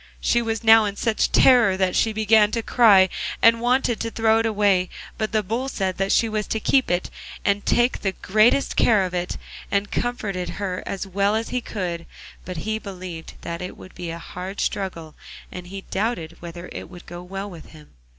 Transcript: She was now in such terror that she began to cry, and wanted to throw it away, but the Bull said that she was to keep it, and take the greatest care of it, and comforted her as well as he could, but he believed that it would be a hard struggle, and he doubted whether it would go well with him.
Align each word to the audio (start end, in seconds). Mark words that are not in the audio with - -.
She 0.19 0.41
was 0.41 0.63
now 0.63 0.85
in 0.85 0.95
such 0.95 1.31
terror 1.31 1.77
that 1.77 1.95
she 1.95 2.11
began 2.11 2.49
to 2.53 2.63
cry, 2.63 3.07
and 3.39 3.61
wanted 3.61 3.99
to 3.99 4.09
throw 4.09 4.39
it 4.39 4.47
away, 4.47 4.89
but 5.19 5.31
the 5.31 5.43
Bull 5.43 5.69
said 5.69 5.99
that 5.99 6.11
she 6.11 6.27
was 6.27 6.47
to 6.47 6.59
keep 6.59 6.89
it, 6.89 7.11
and 7.45 7.63
take 7.67 8.01
the 8.01 8.13
greatest 8.13 8.75
care 8.75 9.03
of 9.05 9.13
it, 9.13 9.37
and 9.69 9.91
comforted 9.91 10.49
her 10.57 10.81
as 10.87 11.05
well 11.05 11.35
as 11.35 11.49
he 11.49 11.61
could, 11.61 12.07
but 12.45 12.57
he 12.65 12.79
believed 12.79 13.33
that 13.41 13.61
it 13.61 13.77
would 13.77 13.93
be 13.93 14.09
a 14.09 14.17
hard 14.17 14.59
struggle, 14.59 15.13
and 15.51 15.67
he 15.67 15.81
doubted 15.91 16.37
whether 16.39 16.67
it 16.71 16.89
would 16.89 17.05
go 17.05 17.21
well 17.21 17.47
with 17.47 17.67
him. 17.67 17.91